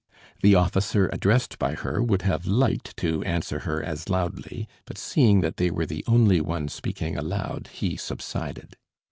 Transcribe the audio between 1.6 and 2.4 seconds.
her would